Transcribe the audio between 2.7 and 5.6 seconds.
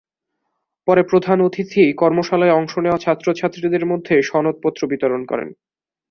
নেওয়া ছাত্র-ছাত্রীদের মধ্যে সনদপত্র বিতরণ করেন।